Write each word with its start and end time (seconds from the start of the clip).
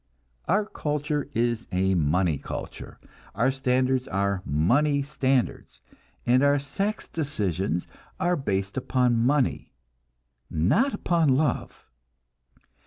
Our 0.47 0.65
culture 0.65 1.29
is 1.35 1.67
a 1.71 1.93
money 1.93 2.39
culture, 2.39 2.99
our 3.35 3.51
standards 3.51 4.07
are 4.07 4.41
money 4.47 5.03
standards, 5.03 5.79
and 6.25 6.41
our 6.41 6.57
sex 6.57 7.07
decisions 7.07 7.85
are 8.19 8.35
based 8.35 8.77
upon 8.77 9.15
money, 9.23 9.73
not 10.49 10.95
upon 10.95 11.29
love. 11.29 11.85